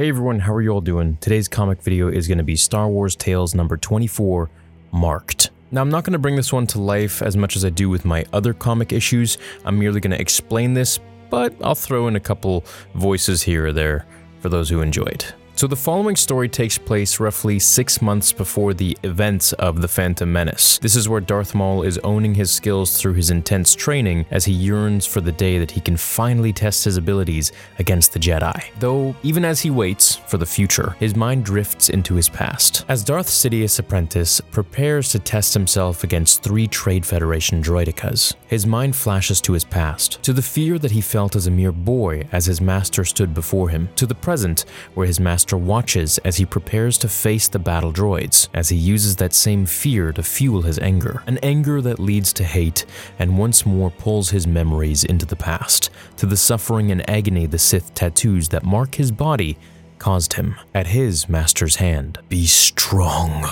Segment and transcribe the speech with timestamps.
[0.00, 1.18] Hey everyone, how are you all doing?
[1.20, 4.48] Today's comic video is going to be Star Wars Tales number 24,
[4.92, 5.50] Marked.
[5.70, 7.90] Now, I'm not going to bring this one to life as much as I do
[7.90, 9.36] with my other comic issues.
[9.62, 10.98] I'm merely going to explain this,
[11.28, 14.06] but I'll throw in a couple voices here or there
[14.38, 15.34] for those who enjoy it.
[15.56, 20.32] So the following story takes place roughly six months before the events of The Phantom
[20.32, 20.78] Menace.
[20.78, 24.54] This is where Darth Maul is owning his skills through his intense training as he
[24.54, 28.64] yearns for the day that he can finally test his abilities against the Jedi.
[28.78, 32.86] Though, even as he waits for the future, his mind drifts into his past.
[32.88, 38.96] As Darth Sidious apprentice prepares to test himself against three Trade Federation droidekas, his mind
[38.96, 42.46] flashes to his past, to the fear that he felt as a mere boy as
[42.46, 46.98] his master stood before him, to the present where his master watches as he prepares
[46.98, 51.22] to face the battle droids, as he uses that same fear to fuel his anger.
[51.26, 52.84] An anger that leads to hate
[53.18, 57.58] and once more pulls his memories into the past, to the suffering and agony the
[57.58, 59.56] Sith tattoos that mark his body
[59.98, 62.18] caused him at his master's hand.
[62.28, 63.44] Be strong.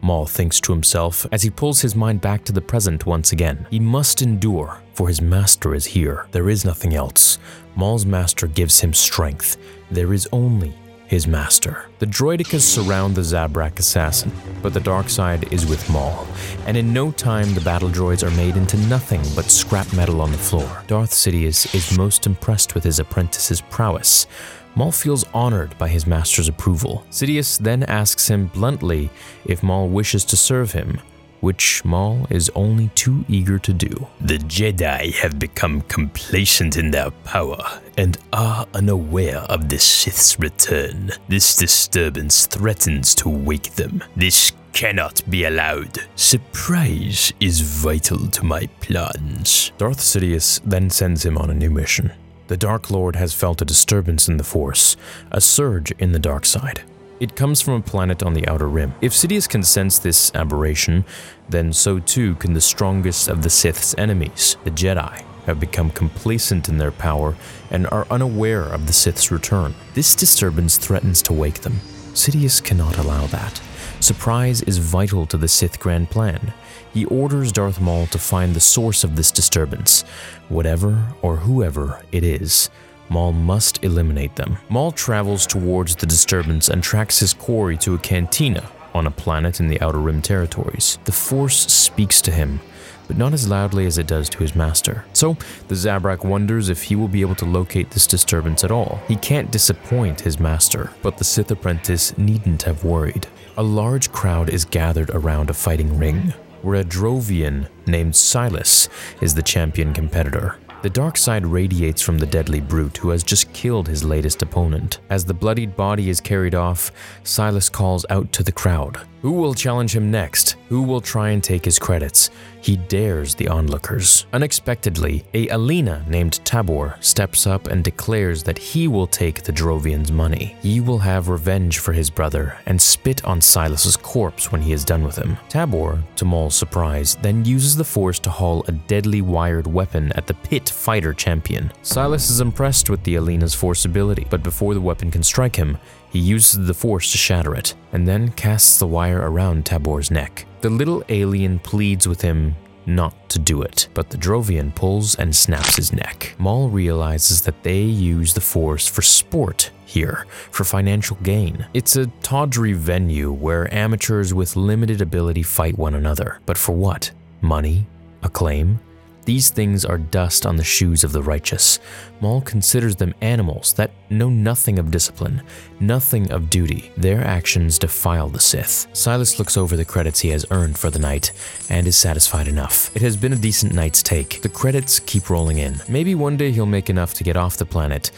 [0.00, 3.66] Maul thinks to himself as he pulls his mind back to the present once again.
[3.70, 6.26] He must endure, for his master is here.
[6.32, 7.38] There is nothing else.
[7.76, 9.56] Maul's master gives him strength.
[9.92, 10.74] There is only
[11.12, 11.90] his master.
[11.98, 14.32] The droidekas surround the Zabrak assassin,
[14.62, 16.26] but the dark side is with Maul,
[16.64, 20.32] and in no time the battle droids are made into nothing but scrap metal on
[20.32, 20.82] the floor.
[20.86, 24.26] Darth Sidious is most impressed with his apprentice's prowess.
[24.74, 27.04] Maul feels honored by his master's approval.
[27.10, 29.10] Sidious then asks him bluntly
[29.44, 30.98] if Maul wishes to serve him,
[31.42, 34.06] which Maul is only too eager to do.
[34.20, 37.58] The Jedi have become complacent in their power
[37.98, 41.10] and are unaware of the Sith's return.
[41.28, 44.02] This disturbance threatens to wake them.
[44.16, 45.98] This cannot be allowed.
[46.14, 49.72] Surprise is vital to my plans.
[49.78, 52.12] Darth Sidious then sends him on a new mission.
[52.46, 54.96] The Dark Lord has felt a disturbance in the Force,
[55.30, 56.82] a surge in the dark side.
[57.22, 58.96] It comes from a planet on the outer rim.
[59.00, 61.04] If Sidious can sense this aberration,
[61.48, 66.68] then so too can the strongest of the Sith's enemies, the Jedi, have become complacent
[66.68, 67.36] in their power
[67.70, 69.72] and are unaware of the Sith's return.
[69.94, 71.74] This disturbance threatens to wake them.
[72.12, 73.62] Sidious cannot allow that.
[74.00, 76.52] Surprise is vital to the Sith grand plan.
[76.92, 80.02] He orders Darth Maul to find the source of this disturbance,
[80.48, 82.68] whatever or whoever it is.
[83.12, 84.56] Maul must eliminate them.
[84.70, 89.60] Maul travels towards the disturbance and tracks his quarry to a cantina on a planet
[89.60, 90.98] in the Outer Rim territories.
[91.04, 92.60] The Force speaks to him,
[93.06, 95.04] but not as loudly as it does to his master.
[95.12, 95.36] So,
[95.68, 99.02] the Zabrak wonders if he will be able to locate this disturbance at all.
[99.08, 103.26] He can't disappoint his master, but the Sith apprentice needn't have worried.
[103.58, 108.88] A large crowd is gathered around a fighting ring, where a Drovian named Silas
[109.20, 110.56] is the champion competitor.
[110.82, 114.98] The dark side radiates from the deadly brute who has just killed his latest opponent.
[115.10, 116.90] As the bloodied body is carried off,
[117.22, 119.00] Silas calls out to the crowd.
[119.22, 120.56] Who will challenge him next?
[120.68, 122.30] Who will try and take his credits?
[122.60, 124.26] He dares the onlookers.
[124.32, 130.10] Unexpectedly, a Aleena named Tabor steps up and declares that he will take the Drovian's
[130.10, 130.56] money.
[130.60, 134.84] He will have revenge for his brother and spit on Silas's corpse when he is
[134.84, 135.36] done with him.
[135.48, 140.26] Tabor, to Maul's surprise, then uses the force to haul a deadly wired weapon at
[140.26, 141.70] the pit fighter champion.
[141.82, 145.78] Silas is impressed with the Aleena's force ability, but before the weapon can strike him,
[146.12, 150.44] he uses the force to shatter it, and then casts the wire around Tabor's neck.
[150.60, 155.34] The little alien pleads with him not to do it, but the Drovian pulls and
[155.34, 156.34] snaps his neck.
[156.38, 161.66] Maul realizes that they use the Force for sport here, for financial gain.
[161.72, 166.40] It's a tawdry venue where amateurs with limited ability fight one another.
[166.44, 167.10] But for what?
[167.40, 167.86] Money?
[168.22, 168.80] Acclaim?
[169.24, 171.78] These things are dust on the shoes of the righteous.
[172.20, 175.42] Maul considers them animals that know nothing of discipline,
[175.78, 176.90] nothing of duty.
[176.96, 178.88] Their actions defile the Sith.
[178.92, 181.32] Silas looks over the credits he has earned for the night
[181.70, 182.94] and is satisfied enough.
[182.96, 184.42] It has been a decent night's take.
[184.42, 185.80] The credits keep rolling in.
[185.88, 188.10] Maybe one day he'll make enough to get off the planet,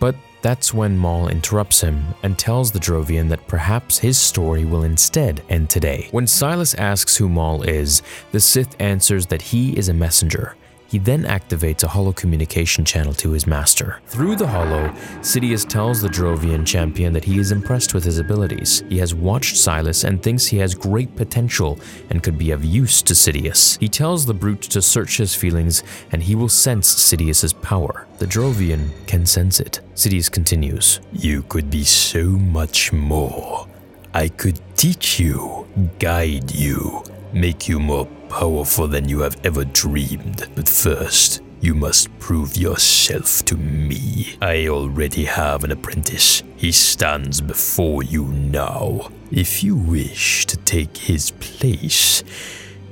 [0.00, 4.84] but that's when Maul interrupts him and tells the Drovian that perhaps his story will
[4.84, 6.08] instead end today.
[6.10, 8.02] When Silas asks who Maul is,
[8.32, 10.56] the Sith answers that he is a messenger.
[10.88, 14.00] He then activates a holo communication channel to his master.
[14.06, 14.88] Through the holo,
[15.20, 18.84] Sidious tells the Drovian champion that he is impressed with his abilities.
[18.88, 21.78] He has watched Silas and thinks he has great potential
[22.10, 23.78] and could be of use to Sidious.
[23.78, 28.06] He tells the brute to search his feelings and he will sense Sidious's power.
[28.18, 29.80] The Drovian can sense it.
[29.94, 33.66] Sidious continues, You could be so much more.
[34.14, 35.66] I could teach you,
[35.98, 40.48] guide you, make you more powerful than you have ever dreamed.
[40.54, 44.36] But first, You must prove yourself to me.
[44.42, 46.42] I already have an apprentice.
[46.56, 49.10] He stands before you now.
[49.30, 52.22] If you wish to take his place,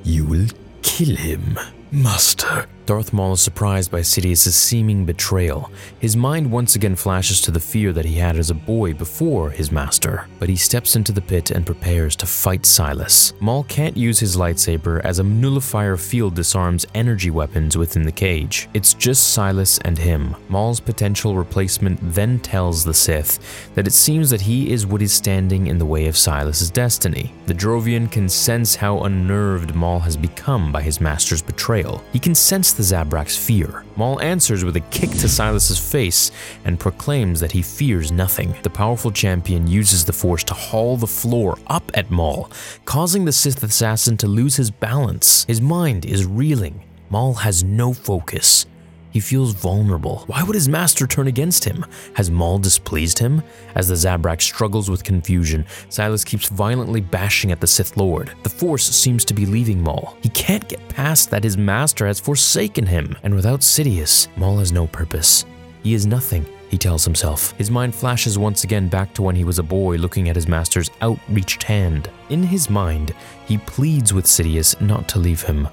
[0.03, 0.49] you will
[0.83, 1.59] kill him.
[1.91, 5.71] Master, Darth Maul is surprised by Sidious' seeming betrayal.
[6.01, 9.51] His mind once again flashes to the fear that he had as a boy before
[9.51, 13.33] his master, but he steps into the pit and prepares to fight Silas.
[13.41, 18.69] Maul can't use his lightsaber as a nullifier field disarms energy weapons within the cage.
[18.75, 20.35] It's just Silas and him.
[20.49, 25.13] Maul's potential replacement then tells the Sith that it seems that he is what is
[25.13, 27.33] standing in the way of Silas's destiny.
[27.47, 31.74] The Drovian can sense how unnerved Maul has become by his master's betrayal.
[32.13, 33.85] He can sense the Zabrak's fear.
[33.97, 36.31] Maul answers with a kick to Silas's face
[36.65, 38.55] and proclaims that he fears nothing.
[38.63, 42.51] The powerful champion uses the Force to haul the floor up at Maul,
[42.85, 45.45] causing the Sith assassin to lose his balance.
[45.47, 46.85] His mind is reeling.
[47.11, 48.67] Maul has no focus.
[49.15, 50.25] He feels vulnerable.
[50.27, 51.87] Why would his master turn against him?
[52.15, 53.45] Has Maul displeased him?
[53.77, 58.33] As the Zabrak struggles with confusion, Silas keeps violently bashing at the Sith Lord.
[58.43, 60.17] The Force seems to be leaving Maul.
[60.21, 63.17] He can't get past that his master has forsaken him.
[63.23, 65.45] And without Sidious, Maul has no purpose.
[65.85, 67.53] He is nothing he tells himself.
[67.53, 70.49] His mind flashes once again back to when he was a boy looking at his
[70.49, 72.11] master's outreached hand.
[72.31, 73.15] In his mind,
[73.47, 75.69] he pleads with Sidious not to leave him.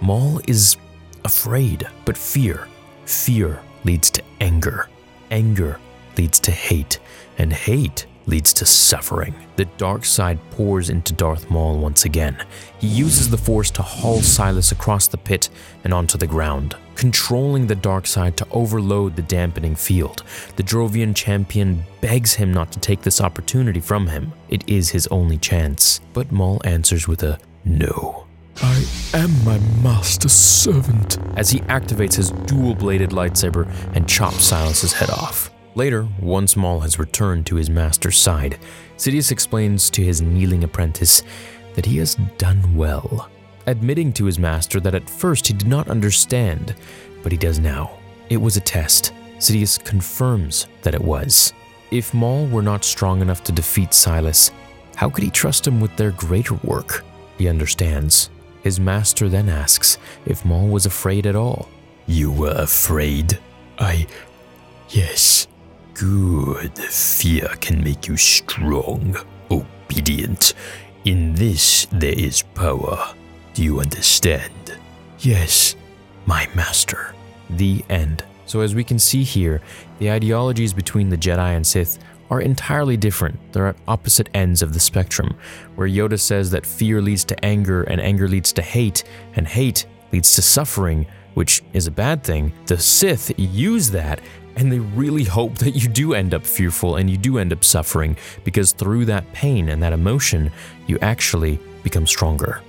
[0.00, 0.76] Maul is
[1.24, 2.68] afraid, but fear
[3.06, 4.88] Fear leads to anger.
[5.30, 5.78] Anger
[6.16, 6.98] leads to hate.
[7.38, 9.34] And hate leads to suffering.
[9.56, 12.36] The dark side pours into Darth Maul once again.
[12.78, 15.50] He uses the Force to haul Silas across the pit
[15.84, 20.22] and onto the ground, controlling the dark side to overload the dampening field.
[20.56, 24.32] The Drovian champion begs him not to take this opportunity from him.
[24.48, 26.00] It is his only chance.
[26.12, 28.23] But Maul answers with a no.
[28.62, 28.84] I
[29.14, 31.18] am my master's servant.
[31.36, 35.50] As he activates his dual bladed lightsaber and chops Silas's head off.
[35.74, 38.58] Later, once Maul has returned to his master's side,
[38.96, 41.22] Sidious explains to his kneeling apprentice
[41.74, 43.28] that he has done well,
[43.66, 46.76] admitting to his master that at first he did not understand,
[47.24, 47.98] but he does now.
[48.30, 49.12] It was a test.
[49.38, 51.52] Sidious confirms that it was.
[51.90, 54.52] If Maul were not strong enough to defeat Silas,
[54.94, 57.04] how could he trust him with their greater work?
[57.36, 58.30] He understands.
[58.64, 61.68] His master then asks if Maul was afraid at all.
[62.06, 63.38] You were afraid?
[63.78, 64.06] I.
[64.88, 65.46] Yes.
[65.92, 66.76] Good.
[66.78, 69.16] Fear can make you strong,
[69.50, 70.54] obedient.
[71.04, 73.14] In this, there is power.
[73.52, 74.78] Do you understand?
[75.18, 75.76] Yes,
[76.24, 77.14] my master.
[77.50, 78.24] The end.
[78.46, 79.60] So, as we can see here,
[79.98, 81.98] the ideologies between the Jedi and Sith
[82.34, 83.38] are entirely different.
[83.52, 85.36] They're at opposite ends of the spectrum,
[85.76, 89.04] where Yoda says that fear leads to anger and anger leads to hate,
[89.36, 92.52] and hate leads to suffering, which is a bad thing.
[92.66, 94.20] The Sith use that
[94.56, 97.64] and they really hope that you do end up fearful and you do end up
[97.64, 100.50] suffering because through that pain and that emotion,
[100.86, 102.60] you actually become stronger.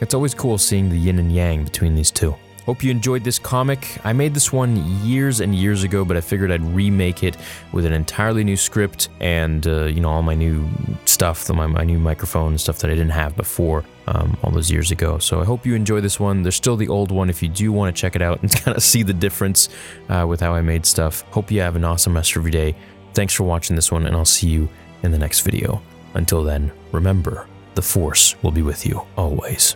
[0.00, 2.34] It's always cool seeing the yin and yang between these two.
[2.68, 3.96] Hope you enjoyed this comic.
[4.04, 7.38] I made this one years and years ago, but I figured I'd remake it
[7.72, 10.68] with an entirely new script and, uh, you know, all my new
[11.06, 14.70] stuff, my, my new microphone and stuff that I didn't have before um, all those
[14.70, 15.16] years ago.
[15.16, 16.42] So I hope you enjoy this one.
[16.42, 18.76] There's still the old one if you do want to check it out and kind
[18.76, 19.70] of see the difference
[20.10, 21.22] uh, with how I made stuff.
[21.30, 22.76] Hope you have an awesome rest of your day.
[23.14, 24.68] Thanks for watching this one, and I'll see you
[25.02, 25.80] in the next video.
[26.12, 29.74] Until then, remember, the Force will be with you always.